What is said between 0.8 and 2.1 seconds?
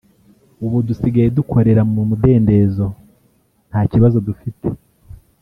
dusigaye dukorera mu